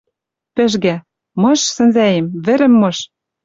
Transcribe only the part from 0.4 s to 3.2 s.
Пӹжгӓ: «Мыш, сӹнзӓэм, вӹрӹм мыш...»